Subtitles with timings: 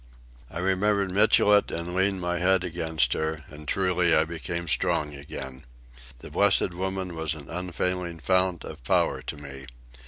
[0.49, 5.63] I remembered Michelet and leaned my head against her; and truly I became strong again.
[6.21, 9.67] The blessed woman was an unfailing fount of power to me.